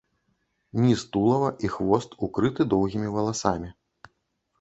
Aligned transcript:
Ніз 0.85 1.03
тулава 1.15 1.49
і 1.67 1.69
хвост 1.73 2.15
укрыты 2.29 2.67
доўгімі 2.73 3.13
валасамі. 3.17 3.69